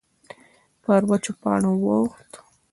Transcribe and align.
پر 0.83 1.01
وچو 1.09 1.31
پاڼو 1.41 1.71
وخوت. 1.85 2.31